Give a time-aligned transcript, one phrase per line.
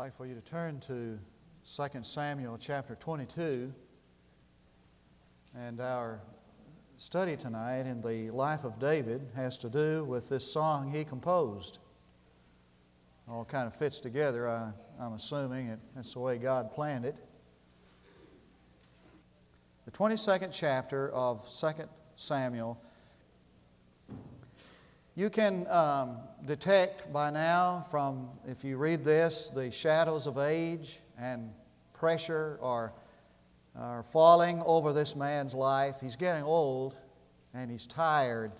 [0.00, 1.18] like for you to turn to
[1.70, 3.70] 2 Samuel chapter 22.
[5.54, 6.22] And our
[6.96, 11.80] study tonight in the life of David has to do with this song he composed.
[13.28, 14.72] All kind of fits together, I,
[15.04, 15.68] am assuming.
[15.68, 17.16] It, that's the way God planned it.
[19.84, 21.68] The 22nd chapter of 2
[22.16, 22.82] Samuel
[25.20, 26.16] you can um,
[26.46, 31.52] detect by now from, if you read this, the shadows of age and
[31.92, 32.94] pressure are,
[33.76, 35.96] are falling over this man's life.
[36.00, 36.96] He's getting old
[37.52, 38.50] and he's tired.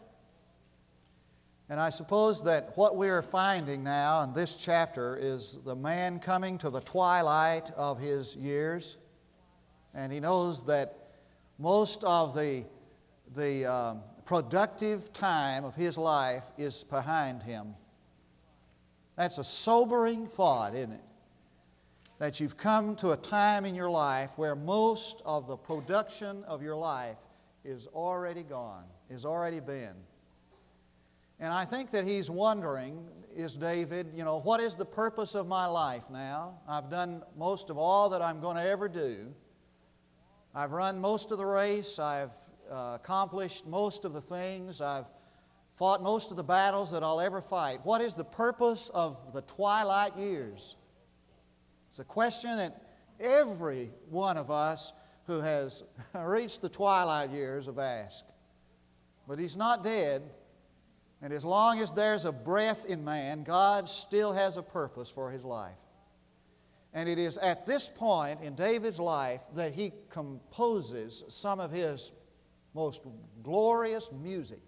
[1.71, 6.59] And I suppose that what we're finding now in this chapter is the man coming
[6.59, 8.99] to the twilight of his years.
[9.95, 11.09] And he knows that
[11.59, 12.67] most of the,
[13.35, 17.75] the um, productive time of his life is behind him.
[19.17, 21.05] That's a sobering thought, isn't it?
[22.21, 26.63] That you've come to a time in your life where most of the production of
[26.63, 27.19] your life
[27.65, 29.97] is already gone, is already been.
[31.41, 35.49] And I think that he's wondering, is David, you know, what is the purpose of
[35.49, 36.61] my life now?
[36.69, 39.35] I've done most of all that I'm going to ever do.
[40.55, 41.99] I've run most of the race.
[41.99, 42.31] I've
[42.71, 44.81] uh, accomplished most of the things.
[44.81, 45.07] I've
[45.73, 47.81] fought most of the battles that I'll ever fight.
[47.85, 50.77] What is the purpose of the twilight years?
[51.89, 52.83] It's a question that
[53.19, 54.93] every one of us
[55.27, 55.83] who has
[56.15, 58.33] reached the twilight years have asked.
[59.27, 60.23] But he's not dead.
[61.23, 65.31] And as long as there's a breath in man, God still has a purpose for
[65.31, 65.77] his life.
[66.93, 72.13] And it is at this point in David's life that he composes some of his
[72.75, 73.03] most
[73.43, 74.63] glorious music.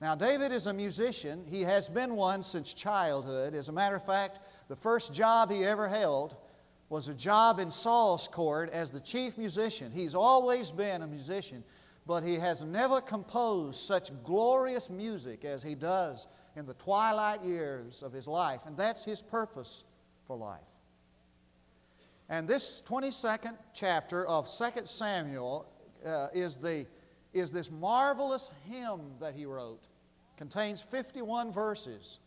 [0.00, 1.44] Now, David is a musician.
[1.48, 3.54] He has been one since childhood.
[3.54, 6.36] As a matter of fact, the first job he ever held
[6.88, 9.90] was a job in Saul's court as the chief musician.
[9.92, 11.64] He's always been a musician,
[12.06, 18.02] but he has never composed such glorious music as he does in the twilight years
[18.02, 18.62] of his life.
[18.66, 19.84] And that's his purpose
[20.26, 20.60] for life.
[22.28, 25.66] And this 22nd chapter of 2 Samuel
[26.06, 26.86] uh, is, the,
[27.32, 29.88] is this marvelous hymn that he wrote.
[30.36, 32.20] Contains 51 verses.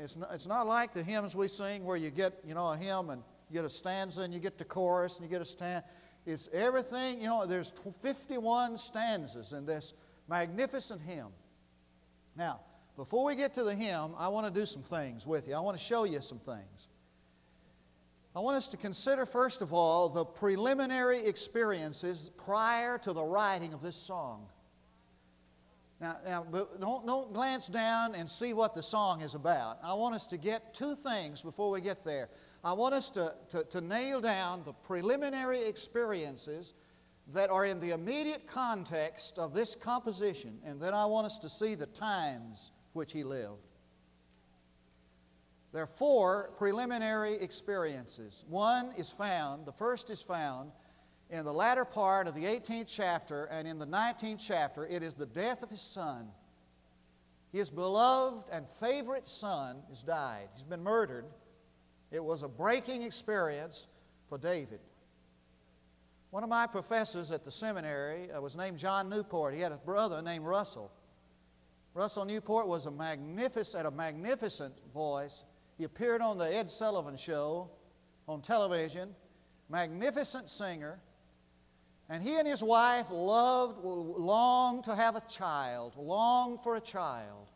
[0.00, 2.76] It's not, it's not like the hymns we sing where you get, you know, a
[2.76, 5.44] hymn and you get a stanza and you get the chorus and you get a
[5.44, 5.84] stanza.
[6.24, 7.72] It's everything, you know, there's
[8.02, 9.94] 51 stanzas in this
[10.28, 11.28] magnificent hymn.
[12.36, 12.60] Now,
[12.96, 15.54] before we get to the hymn, I want to do some things with you.
[15.54, 16.88] I want to show you some things.
[18.36, 23.72] I want us to consider, first of all, the preliminary experiences prior to the writing
[23.72, 24.46] of this song.
[26.02, 26.46] Now, now
[26.78, 29.78] don't, don't glance down and see what the song is about.
[29.82, 32.28] I want us to get two things before we get there.
[32.62, 36.74] I want us to, to, to nail down the preliminary experiences
[37.32, 41.48] that are in the immediate context of this composition, and then I want us to
[41.48, 43.75] see the times which he lived.
[45.72, 48.44] There are four preliminary experiences.
[48.48, 50.70] One is found, the first is found
[51.30, 54.86] in the latter part of the 18th chapter and in the 19th chapter.
[54.86, 56.28] It is the death of his son.
[57.52, 61.24] His beloved and favorite son has died, he's been murdered.
[62.10, 63.88] It was a breaking experience
[64.28, 64.80] for David.
[66.30, 69.54] One of my professors at the seminary uh, was named John Newport.
[69.54, 70.92] He had a brother named Russell.
[71.94, 75.44] Russell Newport was a magnificent, a magnificent voice
[75.76, 77.70] he appeared on the Ed Sullivan Show
[78.26, 79.14] on television,
[79.68, 81.00] magnificent singer.
[82.08, 87.50] And he and his wife loved, longed to have a child, longed for a child.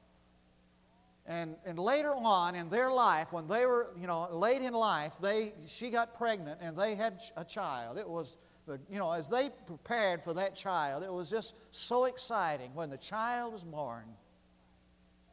[1.27, 5.13] And, and later on in their life, when they were, you know, late in life,
[5.21, 7.99] they, she got pregnant and they had a child.
[7.99, 12.07] It was, the, you know, as they prepared for that child, it was just so
[12.07, 14.05] exciting when the child was born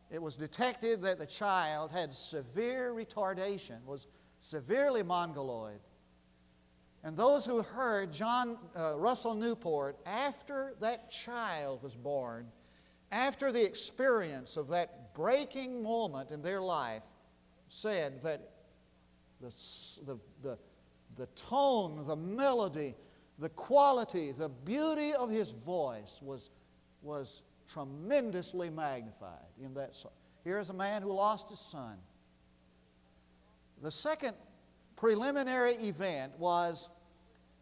[0.09, 5.79] it was detected that the child had severe retardation, was severely mongoloid.
[7.03, 12.47] And those who heard John uh, Russell Newport after that child was born,
[13.11, 17.03] after the experience of that breaking moment in their life,
[17.69, 18.49] said that
[19.41, 19.49] the,
[20.05, 20.57] the, the,
[21.15, 22.95] the tone, the melody,
[23.39, 26.49] the quality, the beauty of his voice was,
[27.01, 30.11] was tremendously magnified in that song.
[30.43, 31.97] Here's a man who lost his son.
[33.81, 34.35] The second
[34.95, 36.89] preliminary event was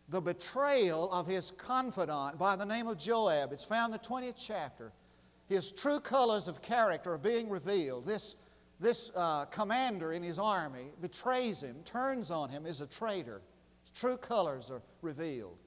[0.10, 3.52] the betrayal of his confidant by the name of Joab.
[3.52, 4.92] It's found in the 20th chapter.
[5.48, 8.06] His true colors of character are being revealed.
[8.06, 8.36] This
[8.80, 13.42] this uh, commander in his army betrays him, turns on him, is a traitor.
[13.84, 15.58] His true colors are revealed.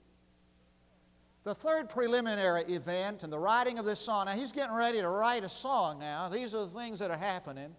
[1.48, 5.08] The third preliminary event in the writing of this song, now he's getting ready to
[5.08, 6.28] write a song now.
[6.28, 7.74] These are the things that are happening.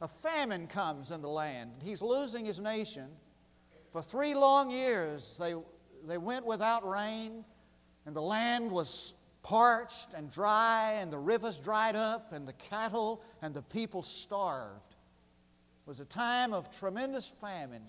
[0.00, 1.70] A famine comes in the land.
[1.84, 3.08] He's losing his nation.
[3.92, 5.54] For three long years, they,
[6.06, 7.44] they went without rain,
[8.06, 9.12] and the land was
[9.42, 14.92] parched and dry, and the rivers dried up, and the cattle and the people starved.
[14.92, 17.82] It was a time of tremendous famine.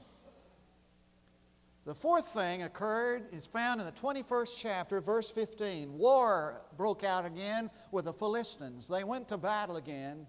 [1.89, 5.97] The fourth thing occurred is found in the 21st chapter, verse 15.
[5.97, 8.87] War broke out again with the Philistines.
[8.87, 10.27] They went to battle again.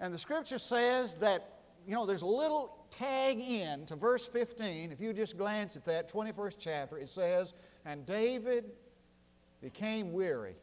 [0.00, 4.90] And the scripture says that, you know, there's a little tag in to verse 15.
[4.90, 8.64] If you just glance at that 21st chapter, it says, And David
[9.62, 10.56] became weary.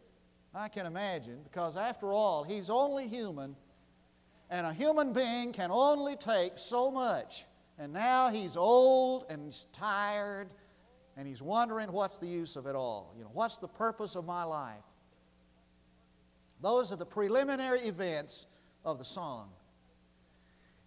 [0.53, 3.55] I can imagine, because after all, he's only human,
[4.49, 7.45] and a human being can only take so much.
[7.79, 10.53] And now he's old and he's tired,
[11.17, 13.13] and he's wondering what's the use of it all?
[13.17, 14.83] You know, what's the purpose of my life?
[16.61, 18.47] Those are the preliminary events
[18.85, 19.49] of the song.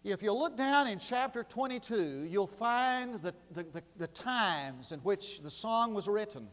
[0.04, 5.00] If you look down in chapter 22, you'll find the, the, the, the times in
[5.00, 6.46] which the song was written.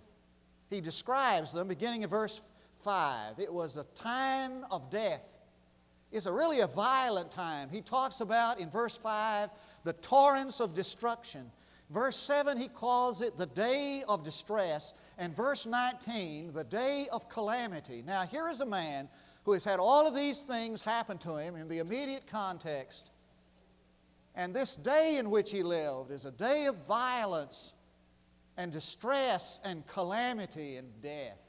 [0.71, 2.41] He describes them beginning in verse
[2.81, 3.37] 5.
[3.37, 5.32] It was a time of death.
[6.13, 7.69] It's a really a violent time.
[7.71, 9.49] He talks about in verse 5
[9.83, 11.51] the torrents of destruction.
[11.89, 14.93] Verse 7, he calls it the day of distress.
[15.17, 18.03] And verse 19, the day of calamity.
[18.05, 19.09] Now, here is a man
[19.43, 23.11] who has had all of these things happen to him in the immediate context.
[24.35, 27.73] And this day in which he lived is a day of violence
[28.55, 31.39] and distress and calamity and death.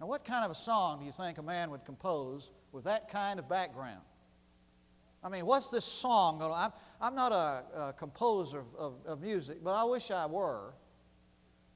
[0.00, 3.10] Now, what kind of a song do you think a man would compose with that
[3.10, 4.00] kind of background?
[5.24, 6.42] I mean, what's this song?
[6.42, 10.74] I'm, I'm not a, a composer of, of, of, music, but I wish I were.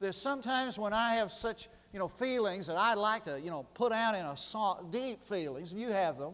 [0.01, 3.63] There's sometimes when I have such, you know, feelings that I'd like to, you know,
[3.73, 6.33] put out in a song, deep feelings, and you have them.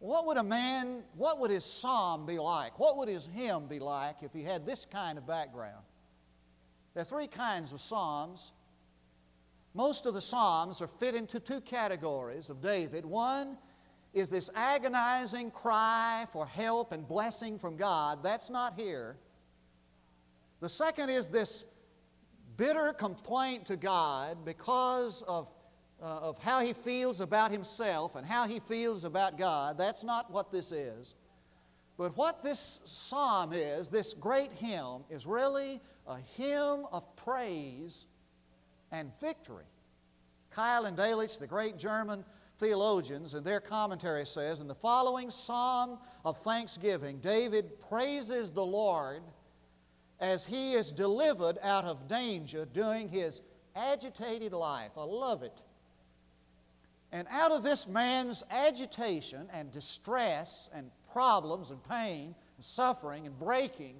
[0.00, 2.78] What would a man, what would his psalm be like?
[2.78, 5.84] What would his hymn be like if he had this kind of background?
[6.92, 8.52] There are three kinds of psalms.
[9.74, 13.04] Most of the psalms are fit into two categories of David.
[13.04, 13.58] One
[14.12, 18.22] is this agonizing cry for help and blessing from God.
[18.22, 19.16] That's not here.
[20.60, 21.64] The second is this
[22.56, 25.48] bitter complaint to God because of
[26.02, 29.78] uh, of how he feels about himself and how he feels about God.
[29.78, 31.14] That's not what this is.
[31.96, 38.06] But what this psalm is, this great hymn, is really a hymn of praise
[38.94, 39.64] and victory.
[40.54, 42.24] Keil and Delitzsch, the great German
[42.58, 49.22] theologians, in their commentary says, in the following psalm of thanksgiving, David praises the Lord
[50.20, 53.40] as he is delivered out of danger during his
[53.74, 54.92] agitated life.
[54.96, 55.60] I love it.
[57.10, 63.36] And out of this man's agitation and distress and problems and pain and suffering and
[63.38, 63.96] breaking,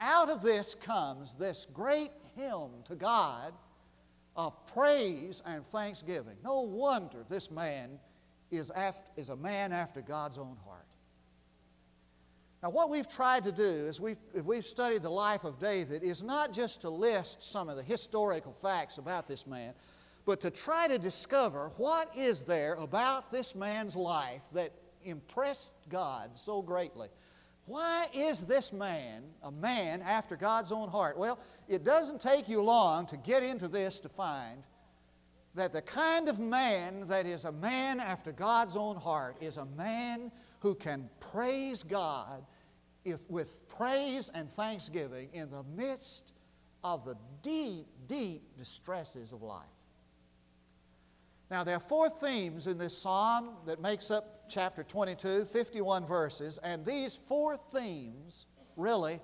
[0.00, 3.52] out of this comes this great hymn to God
[4.36, 6.36] of praise and thanksgiving.
[6.42, 7.98] No wonder this man
[8.50, 10.86] is, after, is a man after God's own heart.
[12.62, 16.04] Now, what we've tried to do is we've, if we've studied the life of David
[16.04, 19.74] is not just to list some of the historical facts about this man,
[20.24, 24.72] but to try to discover what is there about this man's life that
[25.04, 27.08] impressed God so greatly.
[27.66, 31.16] Why is this man a man after God's own heart?
[31.16, 31.38] Well,
[31.68, 34.64] it doesn't take you long to get into this to find
[35.54, 39.66] that the kind of man that is a man after God's own heart is a
[39.66, 42.44] man who can praise God
[43.04, 46.32] if, with praise and thanksgiving in the midst
[46.82, 49.66] of the deep, deep distresses of life.
[51.50, 56.58] Now, there are four themes in this psalm that makes up chapter 22, 51 verses,
[56.62, 59.18] and these four themes really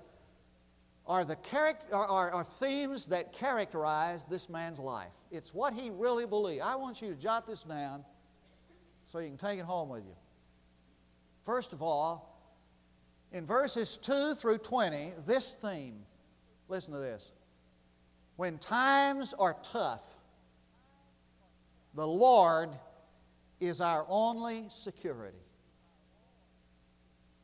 [1.05, 5.11] are, the charac- are, are, themes that characterize this man's life.
[5.31, 6.61] It's what he really believed.
[6.61, 8.03] I want you to jot this down
[9.05, 10.15] so you can take it home with you.
[11.45, 12.53] First of all,
[13.31, 15.99] in verses 2 through 20, this theme,
[16.67, 17.31] listen to this.
[18.35, 20.15] When times are tough,
[21.93, 22.69] the Lord
[23.59, 25.37] is our only security.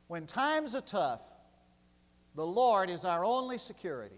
[0.07, 1.21] When times are tough,
[2.35, 4.15] the Lord is our only security.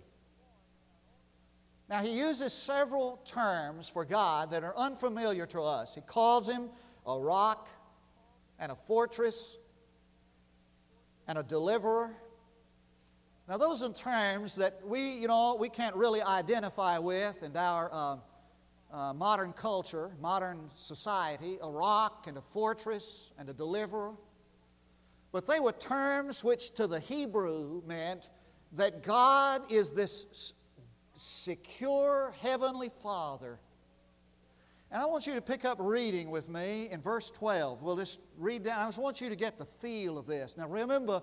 [1.90, 5.96] Now, he uses several terms for God that are unfamiliar to us.
[5.96, 6.70] He calls him
[7.06, 7.70] a rock,
[8.60, 9.58] and a fortress
[11.28, 12.12] and a deliverer.
[13.48, 17.90] Now, those are terms that we, you know, we can't really identify with in our
[17.94, 18.18] uh,
[18.92, 24.14] uh, modern culture, modern society a rock and a fortress and a deliverer.
[25.32, 28.30] But they were terms which to the Hebrew meant
[28.74, 30.54] that God is this
[31.16, 33.60] secure heavenly Father.
[34.90, 37.82] And I want you to pick up reading with me in verse 12.
[37.82, 38.80] We'll just read down.
[38.80, 40.56] I just want you to get the feel of this.
[40.58, 41.22] Now remember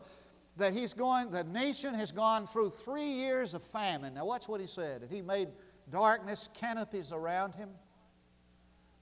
[0.56, 4.14] that he's going, the nation has gone through three years of famine.
[4.14, 5.02] Now watch what he said.
[5.02, 5.48] And he made
[5.90, 7.70] darkness, canopies around him,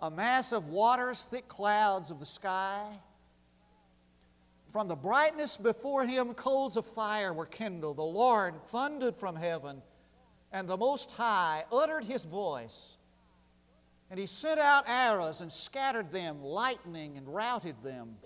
[0.00, 2.86] a mass of waters, thick clouds of the sky.
[4.68, 7.98] From the brightness before him, coals of fire were kindled.
[7.98, 9.82] The Lord thundered from heaven,
[10.50, 12.96] and the Most High uttered his voice.
[14.10, 18.16] And he sent out arrows and scattered them, lightning and routed them.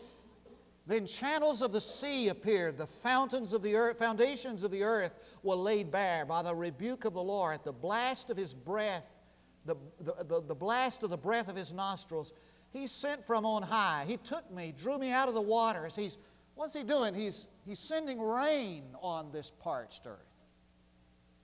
[0.87, 2.79] Then channels of the sea appeared.
[2.79, 7.05] The fountains of the earth, foundations of the earth were laid bare by the rebuke
[7.05, 9.19] of the Lord, at the blast of his breath,
[9.65, 12.33] the, the, the, the blast of the breath of his nostrils.
[12.71, 14.05] He sent from on high.
[14.07, 15.97] He took me, drew me out of the waters.
[15.97, 16.19] He's,
[16.55, 17.15] what's he doing?
[17.15, 20.43] He's, he's sending rain on this parched earth.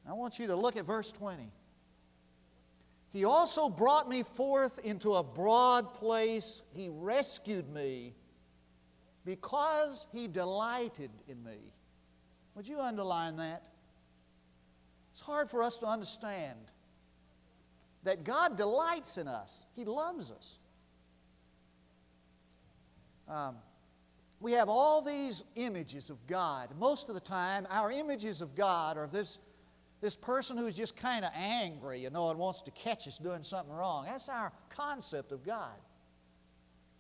[0.09, 1.51] I want you to look at verse 20.
[3.13, 6.63] He also brought me forth into a broad place.
[6.75, 8.15] He rescued me
[9.25, 11.59] because he delighted in me.
[12.55, 13.65] Would you underline that?
[15.13, 16.59] It's hard for us to understand
[18.05, 20.59] that God delights in us, He loves us.
[23.29, 23.57] Um,
[24.41, 26.71] we have all these images of God.
[26.79, 29.39] Most of the time, our images of God are this,
[30.01, 33.45] this person who's just kind of angry, you know, and wants to catch us doing
[33.45, 34.05] something wrong.
[34.05, 35.77] That's our concept of God.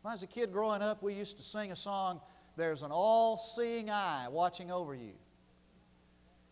[0.02, 2.20] When I was a kid growing up, we used to sing a song,
[2.56, 5.12] There's an All Seeing Eye Watching Over You.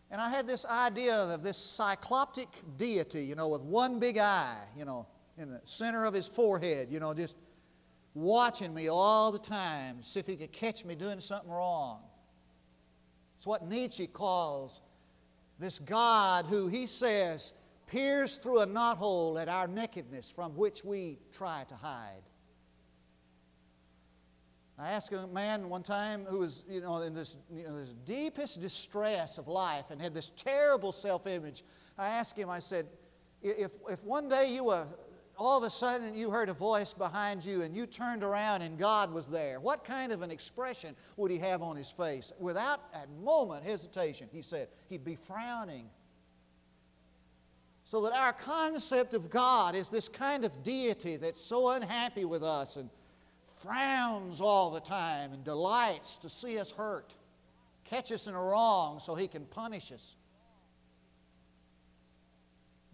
[0.09, 4.63] And I had this idea of this cycloptic deity, you know, with one big eye,
[4.77, 5.05] you know,
[5.37, 7.35] in the center of his forehead, you know, just
[8.13, 11.99] watching me all the time, see if he could catch me doing something wrong.
[13.35, 14.79] It's what Nietzsche calls
[15.59, 17.53] this God who he says
[17.87, 22.23] peers through a knothole at our nakedness from which we try to hide.
[24.79, 27.93] I asked a man one time who was, you know, in this, you know, this
[28.05, 31.63] deepest distress of life and had this terrible self image.
[31.97, 32.87] I asked him, I said,
[33.43, 34.87] if, if one day you were,
[35.37, 38.77] all of a sudden you heard a voice behind you and you turned around and
[38.77, 42.31] God was there, what kind of an expression would he have on his face?
[42.39, 45.89] Without a moment hesitation, he said, he'd be frowning.
[47.85, 52.43] So that our concept of God is this kind of deity that's so unhappy with
[52.43, 52.89] us and
[53.61, 57.15] frowns all the time and delights to see us hurt,
[57.83, 60.15] catch us in a wrong so he can punish us.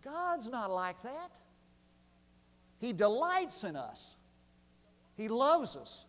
[0.04, 1.40] God's not like that.
[2.80, 4.18] He delights in us,
[5.16, 6.06] He loves us.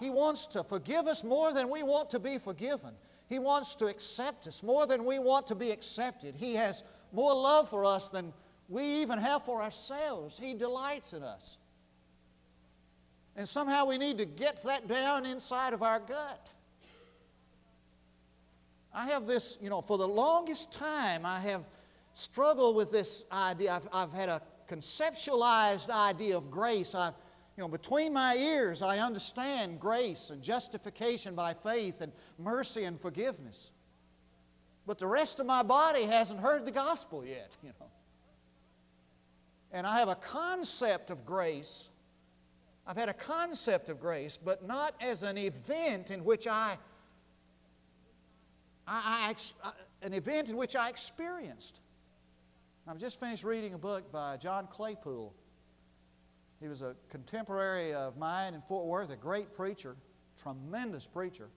[0.00, 2.94] He wants to forgive us more than we want to be forgiven.
[3.28, 6.34] He wants to accept us more than we want to be accepted.
[6.34, 6.82] He has
[7.12, 8.32] more love for us than
[8.68, 10.38] we even have for ourselves.
[10.38, 11.58] He delights in us.
[13.36, 16.50] And somehow we need to get that down inside of our gut.
[18.92, 21.64] I have this, you know, for the longest time, I have
[22.14, 23.72] struggled with this idea.
[23.72, 26.94] I've, I've had a conceptualized idea of grace.
[26.94, 27.08] I,
[27.56, 33.00] you know, between my ears, I understand grace and justification by faith and mercy and
[33.00, 33.72] forgiveness.
[34.86, 37.86] But the rest of my body hasn't heard the gospel yet, you know.
[39.72, 41.88] And I have a concept of grace
[42.86, 46.76] I've had a concept of grace, but not as an event in which I,
[48.86, 49.72] I, I, uh,
[50.02, 51.80] an event in which I experienced.
[52.86, 55.34] I've just finished reading a book by John Claypool.
[56.60, 59.96] He was a contemporary of mine in Fort Worth, a great preacher,
[60.42, 61.48] tremendous preacher.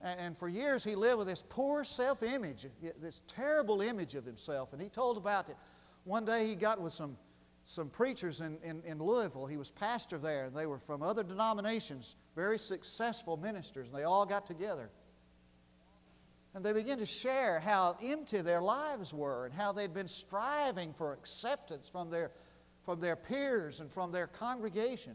[0.00, 2.66] And, and for years he lived with this poor self image,
[3.00, 4.72] this terrible image of himself.
[4.72, 5.56] And he told about it.
[6.04, 7.16] One day he got with some
[7.64, 9.46] some preachers in, in, in, Louisville.
[9.46, 10.50] He was pastor there.
[10.50, 14.90] They were from other denominations, very successful ministers, and they all got together.
[16.54, 20.92] And they began to share how empty their lives were and how they'd been striving
[20.92, 22.30] for acceptance from their,
[22.84, 25.14] from their peers and from their congregation.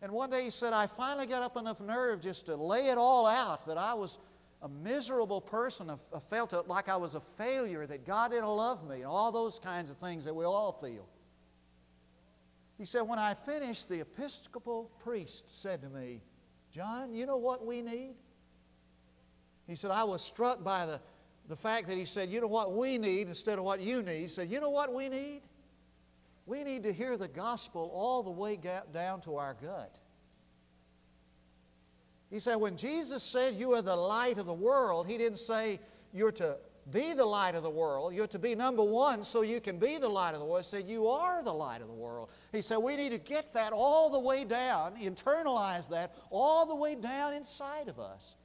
[0.00, 2.96] And one day he said, I finally got up enough nerve just to lay it
[2.96, 4.18] all out that I was
[4.62, 5.90] a miserable person.
[5.90, 9.58] I, felt like I was a failure, that God didn't love me, and all those
[9.58, 11.06] kinds of things that we all feel.
[12.78, 16.20] He said, When I finished, the Episcopal priest said to me,
[16.72, 18.16] John, you know what we need?
[19.66, 21.00] He said, I was struck by the,
[21.48, 24.20] the fact that he said, You know what we need instead of what you need.
[24.20, 25.42] He said, You know what we need?
[26.44, 28.58] We need to hear the gospel all the way
[28.92, 29.98] down to our gut.
[32.30, 35.80] He said, when Jesus said, You are the light of the world, He didn't say,
[36.12, 36.56] You're to
[36.92, 38.14] be the light of the world.
[38.14, 40.64] You're to be number one so you can be the light of the world.
[40.64, 42.30] He said, You are the light of the world.
[42.52, 46.76] He said, We need to get that all the way down, internalize that all the
[46.76, 48.36] way down inside of us.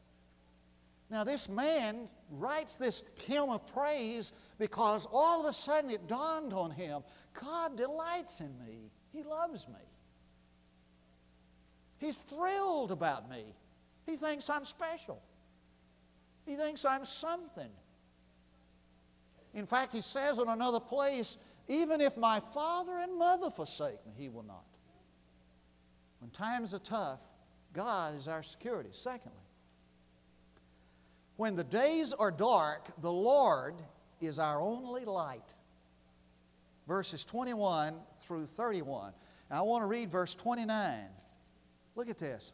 [1.09, 6.53] Now, this man writes this hymn of praise because all of a sudden it dawned
[6.53, 9.75] on him God delights in me, He loves me.
[11.97, 13.53] He's thrilled about me.
[14.11, 15.21] He thinks I'm special.
[16.45, 17.69] He thinks I'm something.
[19.53, 21.37] In fact, he says in another place,
[21.69, 24.65] even if my father and mother forsake me, he will not.
[26.19, 27.21] When times are tough,
[27.71, 28.89] God is our security.
[28.91, 29.37] Secondly,
[31.37, 33.75] when the days are dark, the Lord
[34.19, 35.53] is our only light.
[36.85, 39.13] Verses 21 through 31.
[39.49, 41.05] Now, I want to read verse 29.
[41.95, 42.51] Look at this.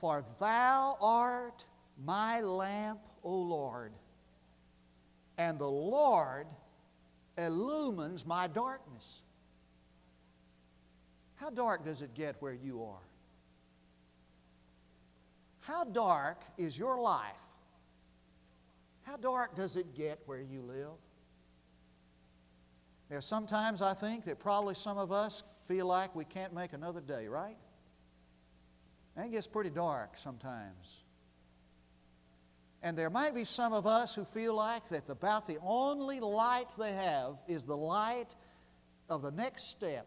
[0.00, 1.66] For thou art
[2.04, 3.92] my lamp, O Lord
[5.38, 6.46] and the Lord
[7.38, 9.22] illumines my darkness.
[11.36, 13.06] How dark does it get where you are?
[15.60, 17.40] How dark is your life?
[19.02, 20.98] How dark does it get where you live?
[23.08, 27.00] There's sometimes I think that probably some of us feel like we can't make another
[27.00, 27.56] day, right?
[29.18, 31.02] And it gets pretty dark sometimes.
[32.84, 36.68] And there might be some of us who feel like that about the only light
[36.78, 38.36] they have is the light
[39.08, 40.06] of the next step.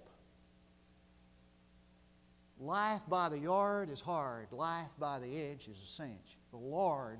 [2.57, 6.37] Life by the yard is hard, life by the edge is a cinch.
[6.51, 7.19] The Lord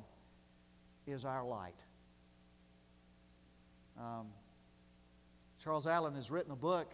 [1.06, 1.84] is our light.
[4.00, 4.28] Um,
[5.60, 6.94] Charles Allen has written a book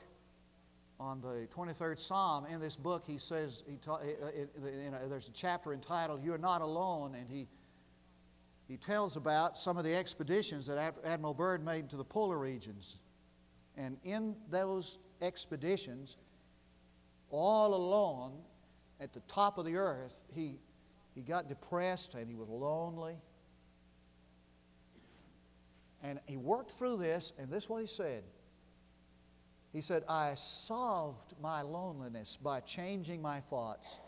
[1.00, 2.46] on the 23rd Psalm.
[2.46, 6.62] In this book, he says, he ta- eh, eh, there's a chapter entitled, You're Not
[6.62, 7.48] Alone, and he
[8.68, 12.98] he tells about some of the expeditions that Admiral Byrd made to the polar regions.
[13.78, 16.18] And in those expeditions,
[17.30, 18.34] all alone
[19.00, 20.56] at the top of the earth, he,
[21.16, 23.16] he got depressed and he was lonely.
[26.04, 28.24] And he worked through this, and this is what he said.
[29.78, 34.00] He said, I solved my loneliness by changing my thoughts.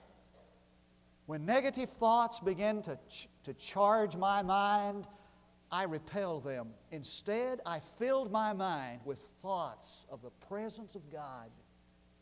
[1.28, 5.06] When negative thoughts begin to, ch- to charge my mind,
[5.72, 6.70] I repel them.
[6.90, 11.52] Instead, I filled my mind with thoughts of the presence of God,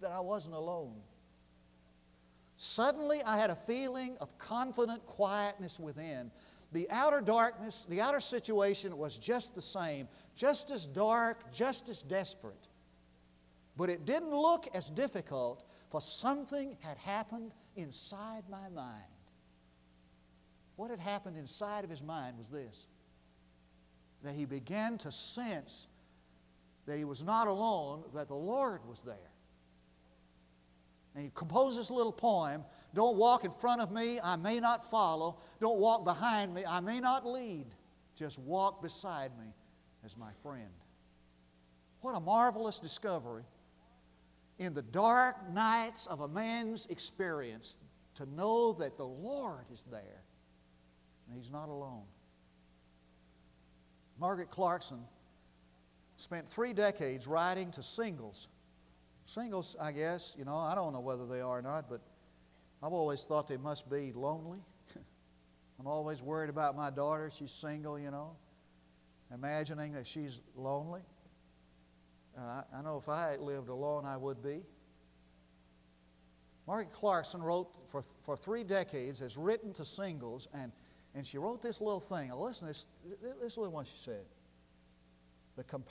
[0.02, 0.98] that I wasn't alone.
[2.58, 6.32] Suddenly, I had a feeling of confident quietness within.
[6.74, 12.02] The outer darkness, the outer situation was just the same, just as dark, just as
[12.02, 12.68] desperate.
[13.78, 19.04] But it didn't look as difficult, for something had happened inside my mind.
[20.76, 22.88] What had happened inside of his mind was this
[24.24, 25.88] that he began to sense
[26.88, 29.32] that he was not alone, that the Lord was there.
[31.14, 34.90] And he composed this little poem Don't walk in front of me, I may not
[34.90, 35.38] follow.
[35.62, 37.68] Don't walk behind me, I may not lead.
[38.16, 39.54] Just walk beside me
[40.04, 40.72] as my friend.
[42.02, 43.44] What a marvelous discovery
[44.60, 47.78] in the dark nights of a man's experience
[48.16, 50.24] to know that the Lord is there
[51.28, 52.04] and he's not alone.
[54.20, 55.00] Margaret Clarkson
[56.16, 58.48] spent three decades writing to singles.
[59.26, 62.02] Singles, I guess, you know, I don't know whether they are or not, but
[62.82, 64.60] I've always thought they must be lonely.
[65.80, 67.30] I'm always worried about my daughter.
[67.32, 68.32] She's single, you know,
[69.34, 71.02] imagining that she's lonely.
[72.38, 74.62] Uh, I know if I lived alone, I would be.
[76.68, 80.72] Margaret Clarkson wrote for, for three decades, has written to singles, and,
[81.16, 82.30] and she wrote this little thing.
[82.30, 82.86] Now listen this,
[83.42, 84.26] this little one she said.
[85.56, 85.90] The comp-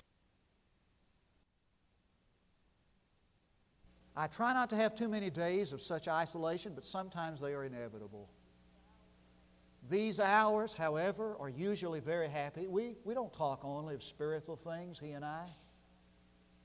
[4.14, 7.64] I try not to have too many days of such isolation, but sometimes they are
[7.64, 8.28] inevitable.
[9.88, 12.66] These hours, however, are usually very happy.
[12.66, 15.46] We, we don't talk only of spiritual things, he and I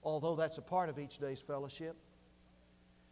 [0.04, 1.96] although that's a part of each day's fellowship.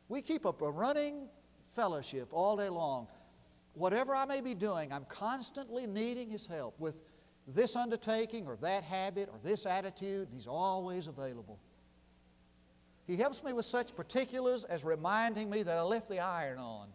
[0.07, 1.27] We keep up a running
[1.63, 3.07] fellowship all day long.
[3.73, 7.03] Whatever I may be doing, I'm constantly needing His help with
[7.47, 10.27] this undertaking or that habit or this attitude.
[10.31, 11.59] He's always available.
[13.05, 16.89] He helps me with such particulars as reminding me that I left the iron on,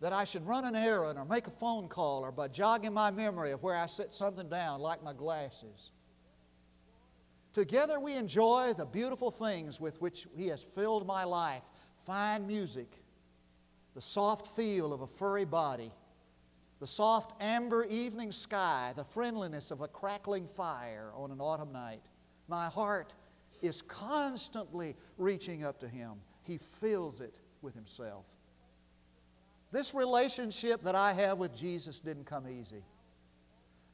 [0.00, 3.10] that I should run an errand or make a phone call, or by jogging my
[3.10, 5.90] memory of where I set something down, like my glasses.
[7.56, 11.62] Together we enjoy the beautiful things with which He has filled my life
[12.04, 13.02] fine music,
[13.94, 15.90] the soft feel of a furry body,
[16.80, 22.02] the soft amber evening sky, the friendliness of a crackling fire on an autumn night.
[22.46, 23.14] My heart
[23.62, 26.16] is constantly reaching up to Him.
[26.42, 28.26] He fills it with Himself.
[29.72, 32.84] This relationship that I have with Jesus didn't come easy.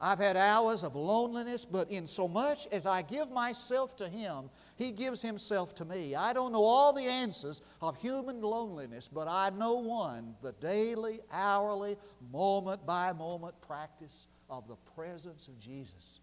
[0.04, 4.50] I've had hours of loneliness, but in so much as I give myself to Him,
[4.74, 6.16] He gives Himself to me.
[6.16, 11.20] I don't know all the answers of human loneliness, but I know one the daily,
[11.30, 11.96] hourly,
[12.32, 16.18] moment by moment practice of the presence of Jesus.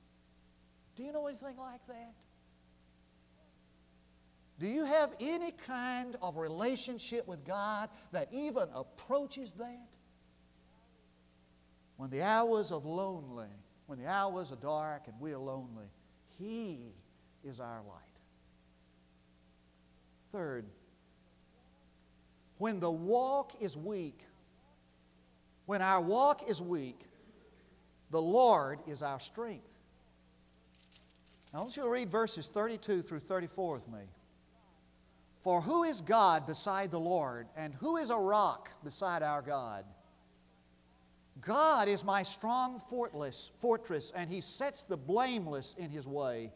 [0.98, 2.14] Do you know anything like that?
[4.60, 9.88] Do you have any kind of relationship with God that even approaches that?
[11.96, 13.48] When the hours of lonely,
[13.90, 15.88] when the hours are dark and we are lonely,
[16.38, 16.94] He
[17.44, 18.20] is our light.
[20.32, 20.66] Third,
[22.60, 24.20] when the walk is weak,
[25.66, 27.02] when our walk is weak,
[28.12, 29.76] the Lord is our strength.
[31.52, 34.02] Now, I want you to read verses 32 through 34 with me.
[35.40, 39.84] For who is God beside the Lord, and who is a rock beside our God?
[41.42, 46.52] God is my strong fortress, fortress, and He sets the blameless in His way.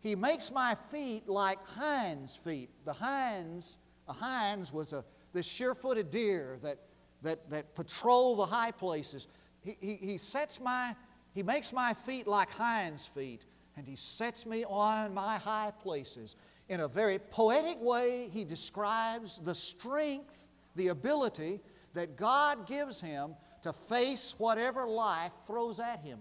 [0.00, 2.70] He makes my feet like hinds' feet.
[2.84, 6.78] The hinds, a hinds was a this sure-footed deer that,
[7.22, 9.28] that, that patrol the high places.
[9.62, 10.96] He, he, he sets my,
[11.34, 13.44] he makes my feet like hinds' feet,
[13.76, 16.36] and he sets me on my high places
[16.70, 21.60] in a very poetic way, he describes the strength, the ability
[21.94, 26.18] that God gives him to face whatever life throws at him.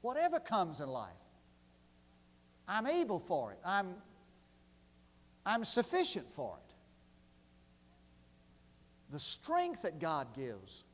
[0.00, 1.12] Whatever comes in life.
[2.66, 3.58] I'm able for it.
[3.64, 3.94] I'm,
[5.44, 6.74] I'm sufficient for it.
[9.10, 10.84] The strength that God gives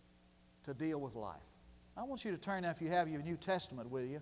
[0.65, 1.37] to deal with life.
[1.97, 4.21] I want you to turn now, if you have your New Testament with you,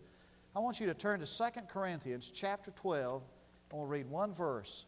[0.56, 3.22] I want you to turn to 2 Corinthians chapter 12
[3.72, 4.84] I will read one verse.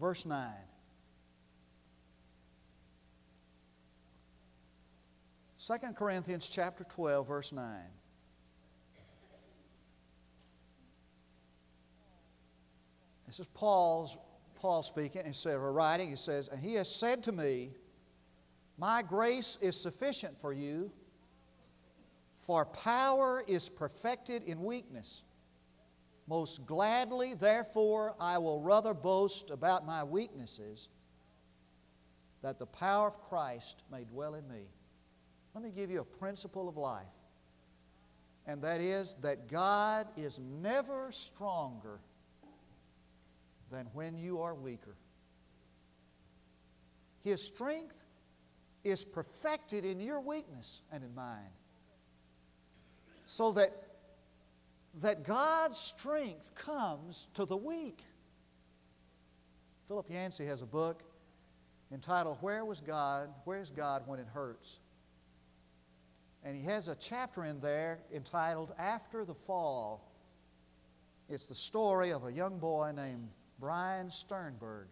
[0.00, 0.48] Verse 9.
[5.62, 7.64] Second Corinthians chapter 12, verse 9.
[13.28, 14.18] This is Paul's
[14.56, 15.24] Paul speaking.
[15.24, 17.70] He said, or writing, he says, And he has said to me,
[18.76, 20.90] My grace is sufficient for you,
[22.34, 25.22] for power is perfected in weakness.
[26.26, 30.88] Most gladly, therefore, I will rather boast about my weaknesses,
[32.42, 34.64] that the power of Christ may dwell in me.
[35.54, 37.04] Let me give you a principle of life,
[38.46, 42.00] and that is that God is never stronger
[43.70, 44.96] than when you are weaker.
[47.22, 48.04] His strength
[48.84, 51.50] is perfected in your weakness and in mine.
[53.24, 53.72] So that
[55.00, 58.02] that God's strength comes to the weak.
[59.88, 61.02] Philip Yancey has a book
[61.92, 63.30] entitled Where Was God?
[63.44, 64.80] Where's God When It Hurts?
[66.44, 70.12] And he has a chapter in there entitled After the Fall.
[71.28, 73.28] It's the story of a young boy named
[73.60, 74.88] Brian Sternberg.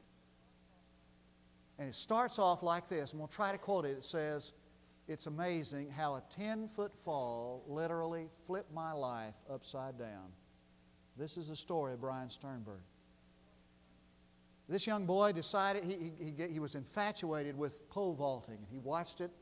[1.78, 3.12] And it starts off like this.
[3.12, 3.90] I'm going to try to quote it.
[3.90, 4.52] It says,
[5.08, 10.30] it's amazing how a 10 foot fall literally flipped my life upside down.
[11.16, 12.82] This is the story of Brian Sternberg.
[14.68, 18.58] This young boy decided, he, he, he was infatuated with pole vaulting.
[18.70, 19.32] He watched it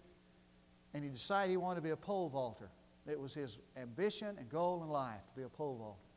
[0.95, 2.71] and he decided he wanted to be a pole vaulter.
[3.07, 6.09] It was his ambition and goal in life to be a pole vaulter.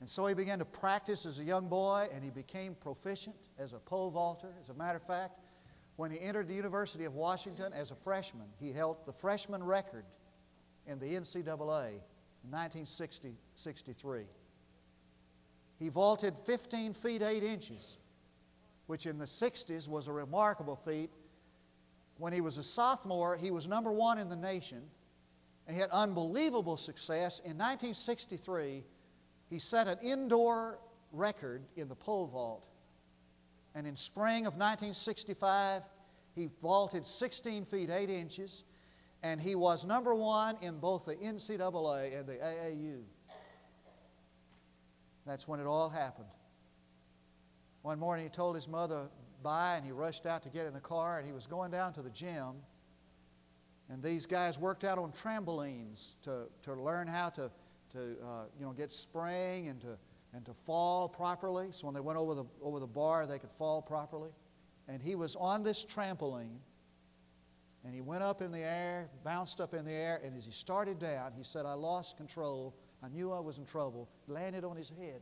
[0.00, 3.72] And so he began to practice as a young boy and he became proficient as
[3.72, 4.52] a pole vaulter.
[4.60, 5.40] As a matter of fact,
[5.96, 10.04] when he entered the University of Washington as a freshman, he held the freshman record
[10.86, 12.00] in the NCAA
[12.44, 14.24] in 1963.
[15.78, 17.98] He vaulted 15 feet 8 inches,
[18.86, 21.10] which in the 60s was a remarkable feat.
[22.18, 24.82] When he was a sophomore, he was number one in the nation
[25.66, 27.40] and he had unbelievable success.
[27.40, 28.84] In 1963,
[29.48, 30.78] he set an indoor
[31.12, 32.68] record in the pole vault
[33.74, 35.82] and in spring of 1965,
[36.34, 38.64] he vaulted 16 feet 8 inches,
[39.22, 43.02] and he was number one in both the NCAA and the AAU.
[45.26, 46.28] That's when it all happened.
[47.82, 49.08] One morning he told his mother
[49.44, 51.92] bye and he rushed out to get in the car and he was going down
[51.92, 52.54] to the gym.
[53.88, 57.50] And these guys worked out on trampolines to, to learn how to,
[57.90, 59.98] to uh, you know, get spring and to,
[60.32, 61.68] and to fall properly.
[61.70, 64.30] So when they went over the, over the bar, they could fall properly.
[64.88, 66.58] And he was on this trampoline
[67.84, 70.52] and he went up in the air, bounced up in the air, and as he
[70.52, 72.74] started down, he said, I lost control.
[73.02, 74.08] I knew I was in trouble.
[74.26, 75.20] Landed on his head.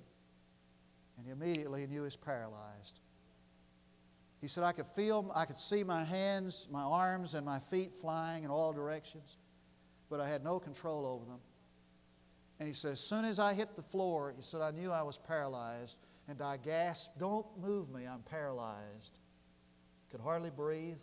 [1.16, 3.00] And he immediately knew he was paralyzed.
[4.42, 7.94] He said, I could feel, I could see my hands, my arms, and my feet
[7.94, 9.38] flying in all directions,
[10.11, 11.38] but I had no control over them.
[12.59, 15.02] And he said, As soon as I hit the floor, he said, I knew I
[15.02, 19.16] was paralyzed, and I gasped, Don't move me, I'm paralyzed.
[20.11, 21.00] Could hardly breathe.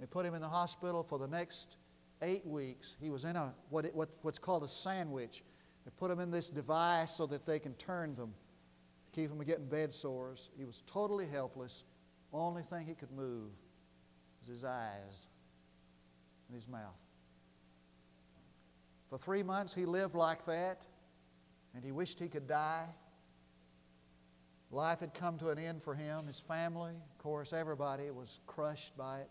[0.00, 1.78] They put him in the hospital for the next
[2.20, 2.96] eight weeks.
[3.00, 5.44] He was in a, what, it, what, what's called a sandwich.
[5.84, 8.34] They put him in this device so that they can turn them,
[9.12, 10.50] keep him from getting bed sores.
[10.58, 11.84] He was totally helpless.
[12.32, 13.50] Only thing he could move
[14.40, 15.28] was his eyes
[16.48, 17.00] and his mouth.
[19.08, 20.86] For three months, he lived like that,
[21.74, 22.86] and he wished he could die.
[24.70, 28.96] Life had come to an end for him, his family, of course, everybody was crushed
[28.96, 29.30] by it.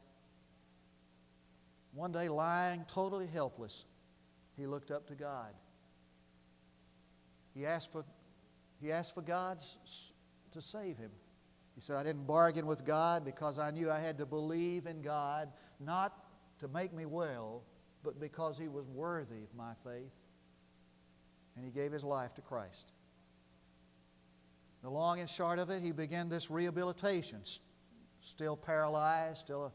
[1.93, 3.85] One day, lying totally helpless,
[4.55, 5.53] he looked up to God.
[7.55, 8.05] He asked for,
[8.79, 9.59] he asked for God
[10.51, 11.11] to save him.
[11.81, 15.01] He said, I didn't bargain with God because I knew I had to believe in
[15.01, 16.13] God, not
[16.59, 17.63] to make me well,
[18.03, 20.13] but because He was worthy of my faith.
[21.55, 22.91] And He gave His life to Christ.
[24.83, 27.39] The long and short of it, He began this rehabilitation.
[28.19, 29.73] Still paralyzed, still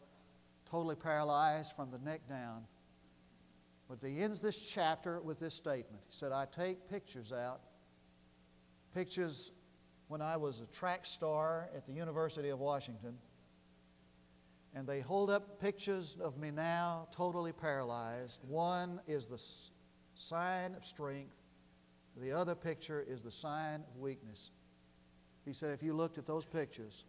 [0.71, 2.67] totally paralyzed from the neck down.
[3.89, 6.05] But he ends this chapter with this statement.
[6.07, 7.63] He said, I take pictures out,
[8.95, 9.51] pictures
[10.09, 13.17] when I was a track star at the University of Washington.
[14.75, 18.43] And they hold up pictures of me now, totally paralyzed.
[18.47, 19.43] One is the
[20.15, 21.41] sign of strength,
[22.17, 24.51] the other picture is the sign of weakness.
[25.45, 27.05] He said, if you looked at those pictures,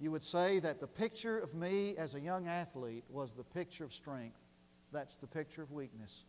[0.00, 3.84] you would say that the picture of me as a young athlete was the picture
[3.84, 4.44] of strength.
[4.92, 6.24] That's the picture of weakness.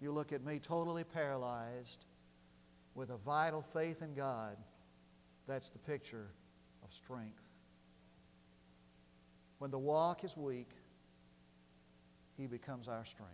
[0.00, 2.06] You look at me totally paralyzed
[2.94, 4.56] with a vital faith in God.
[5.46, 6.28] That's the picture
[6.82, 7.48] of strength.
[9.58, 10.70] When the walk is weak,
[12.36, 13.32] He becomes our strength.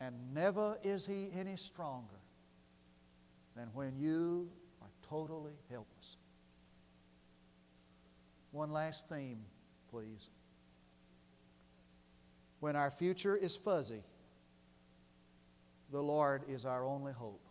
[0.00, 2.20] And never is He any stronger
[3.56, 6.16] than when you are totally helpless.
[8.52, 9.40] One last theme,
[9.90, 10.30] please.
[12.60, 14.02] When our future is fuzzy,
[15.92, 17.49] the Lord is our only hope.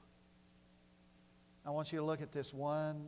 [1.70, 3.06] I want you to look at this one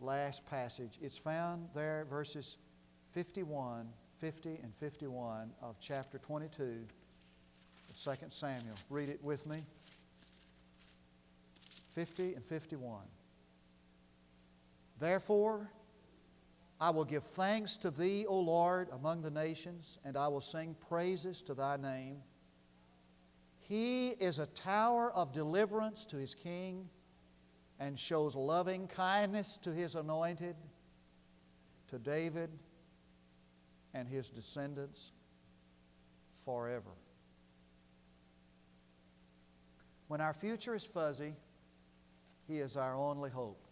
[0.00, 0.98] last passage.
[1.02, 2.56] It's found there, verses
[3.12, 3.86] 51,
[4.18, 6.86] 50, and 51 of chapter 22
[7.90, 8.76] of 2 Samuel.
[8.88, 9.62] Read it with me.
[11.92, 13.02] 50 and 51.
[14.98, 15.70] Therefore,
[16.80, 20.74] I will give thanks to thee, O Lord, among the nations, and I will sing
[20.88, 22.22] praises to thy name.
[23.58, 26.88] He is a tower of deliverance to his king
[27.80, 30.56] and shows loving kindness to his anointed,
[31.88, 32.50] to David
[33.94, 35.12] and his descendants
[36.44, 36.90] forever.
[40.08, 41.34] When our future is fuzzy,
[42.46, 43.62] he is our only hope.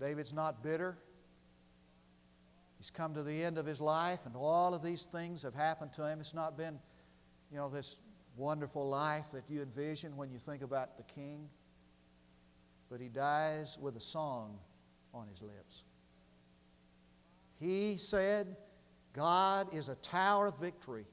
[0.00, 0.96] David's not bitter.
[2.78, 5.92] He's come to the end of his life, and all of these things have happened
[5.94, 6.20] to him.
[6.20, 6.78] It's not been,
[7.50, 7.96] you know, this
[8.36, 11.48] wonderful life that you envision when you think about the king.
[12.94, 14.56] But he dies with a song
[15.12, 15.82] on his lips.
[17.58, 18.54] He said,
[19.12, 21.04] God is a tower of victory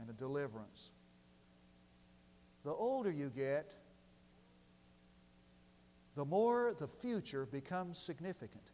[0.00, 0.92] and a deliverance.
[2.64, 3.74] The older you get,
[6.16, 8.64] the more the future becomes significant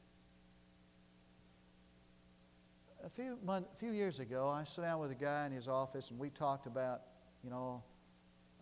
[3.02, 6.12] a few, month, few years ago, I sat down with a guy in his office
[6.12, 7.02] and we talked about,
[7.42, 7.82] you know,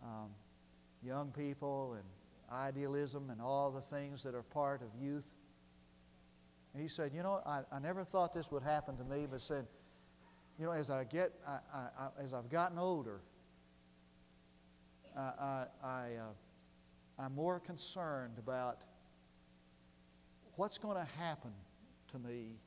[0.03, 0.31] um,
[1.03, 2.03] young people and
[2.51, 5.35] idealism and all the things that are part of youth.
[6.73, 9.41] And he said, You know, I, I never thought this would happen to me, but
[9.41, 9.67] said,
[10.59, 13.21] You know, as I get, I, I, as I've gotten older,
[15.17, 18.83] I, I, uh, I'm more concerned about
[20.55, 21.51] what's going to happen
[22.11, 22.57] to me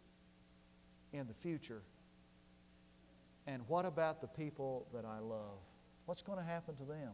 [1.12, 1.82] in the future?
[3.46, 5.58] And what about the people that I love?
[6.06, 7.12] What's going to happen to them?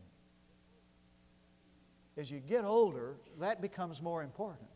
[2.16, 4.68] As you get older, that becomes more important.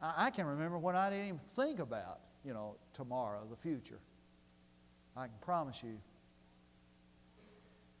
[0.00, 4.00] I, I can remember when I didn't even think about, you know, tomorrow, the future.
[5.16, 5.98] I can promise you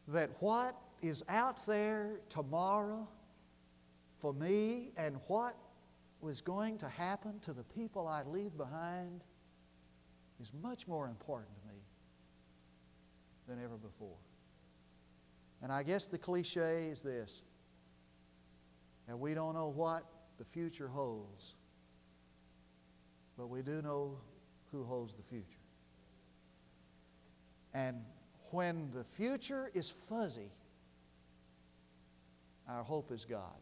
[0.08, 3.08] that what is out there tomorrow
[4.14, 5.56] for me and what
[6.20, 9.20] was going to happen to the people I leave behind
[10.40, 11.80] is much more important to me
[13.48, 14.16] than ever before.
[15.62, 17.42] And I guess the cliche is this
[19.12, 20.04] and we don't know what
[20.38, 21.52] the future holds,
[23.36, 24.16] but we do know
[24.70, 25.44] who holds the future.
[27.74, 28.06] And
[28.52, 30.50] when the future is fuzzy,
[32.66, 33.60] our hope is God.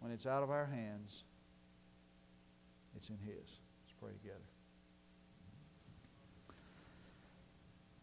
[0.00, 1.22] When it's out of our hands,
[2.96, 3.36] it's in His.
[3.36, 4.40] Let's pray together.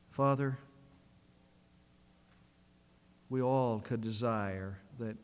[0.09, 0.57] Father,
[3.31, 5.15] we all could desire that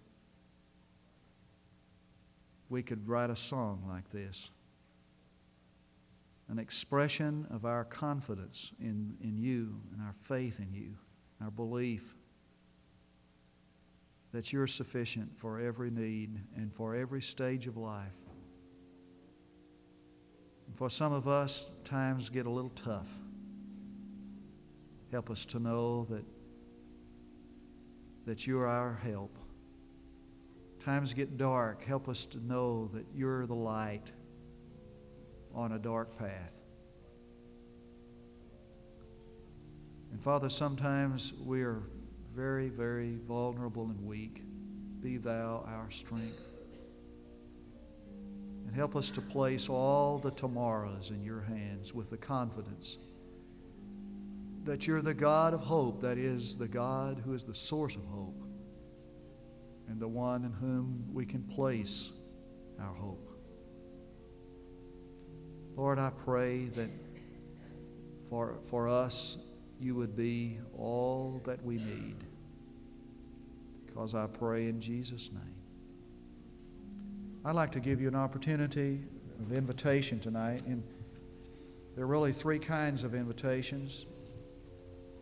[2.70, 4.50] we could write a song like this
[6.48, 10.94] an expression of our confidence in, in you and our faith in you,
[11.44, 12.16] our belief
[14.32, 18.16] that you're sufficient for every need and for every stage of life.
[20.76, 23.10] For some of us, times get a little tough.
[25.12, 26.24] Help us to know that,
[28.28, 29.38] that you're our help.
[30.84, 31.82] Times get dark.
[31.86, 34.12] Help us to know that you're the light
[35.56, 36.62] on a dark path.
[40.12, 41.84] And Father, sometimes we are
[42.36, 44.44] very, very vulnerable and weak.
[45.00, 46.50] Be thou our strength.
[48.66, 52.98] And help us to place all the tomorrows in your hands with the confidence
[54.68, 58.06] that you're the God of hope, that is, the God who is the source of
[58.06, 58.44] hope,
[59.88, 62.12] and the one in whom we can place
[62.80, 63.32] our hope.
[65.76, 66.90] Lord, I pray that
[68.30, 69.38] for, for us,
[69.80, 72.18] you would be all that we need.
[73.86, 75.56] Because I pray in Jesus' name.
[77.46, 79.00] I'd like to give you an opportunity
[79.40, 80.66] of invitation tonight.
[80.66, 80.84] And
[81.96, 84.06] there are really three kinds of invitations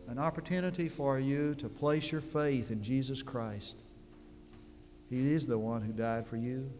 [0.08, 3.78] an opportunity for you to place your faith in Jesus Christ.
[5.10, 6.70] He is the one who died for you,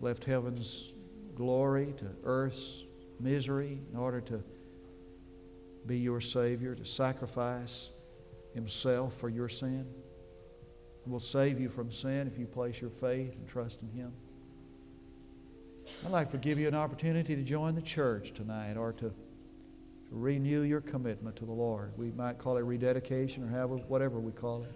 [0.00, 0.92] left heaven's
[1.34, 2.84] glory to earth's
[3.20, 4.42] misery in order to
[5.86, 7.90] be your Savior, to sacrifice
[8.54, 9.86] Himself for your sin.
[11.04, 14.12] He will save you from sin if you place your faith and trust in Him.
[16.04, 19.14] I'd like to give you an opportunity to join the church tonight or to, to
[20.10, 21.92] renew your commitment to the Lord.
[21.96, 24.72] We might call it rededication or however, whatever we call it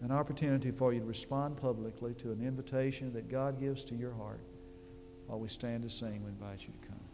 [0.00, 4.14] an opportunity for you to respond publicly to an invitation that God gives to your
[4.14, 4.40] heart.
[5.26, 7.07] While we stand to sing, we invite you to come.